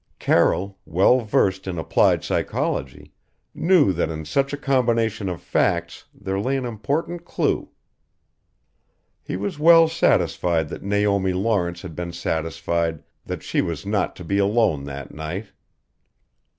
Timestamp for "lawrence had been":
11.33-12.13